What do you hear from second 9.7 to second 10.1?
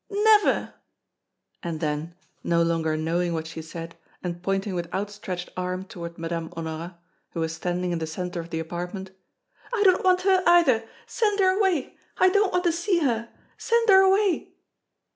"I do not